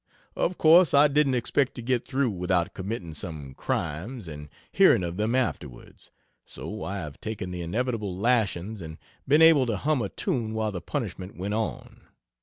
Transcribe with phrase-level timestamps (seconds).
[0.35, 5.17] Of course I didn't expect to get through without committing some crimes and hearing of
[5.17, 6.09] them afterwards,
[6.43, 10.71] so I have taken the inevitable lashings and been able to hum a tune while
[10.71, 12.07] the punishment went on.